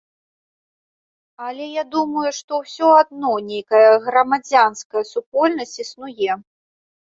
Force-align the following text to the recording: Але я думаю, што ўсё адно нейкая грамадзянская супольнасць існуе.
Але 1.47 1.67
я 1.67 1.83
думаю, 1.95 2.23
што 2.37 2.51
ўсё 2.61 2.87
адно 3.01 3.31
нейкая 3.51 3.91
грамадзянская 4.07 5.05
супольнасць 5.13 5.77
існуе. 5.85 6.41